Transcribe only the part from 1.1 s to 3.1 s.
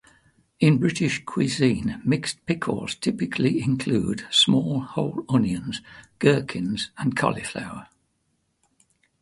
cuisine, mixed pickles